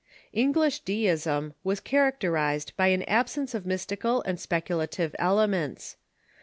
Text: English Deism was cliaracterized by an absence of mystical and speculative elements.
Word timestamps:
English 0.33 0.79
Deism 0.79 1.53
was 1.63 1.79
cliaracterized 1.79 2.71
by 2.75 2.87
an 2.87 3.03
absence 3.03 3.53
of 3.53 3.67
mystical 3.67 4.23
and 4.23 4.39
speculative 4.39 5.15
elements. 5.19 5.95